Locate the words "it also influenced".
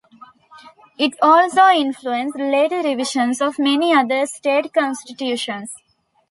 0.97-2.35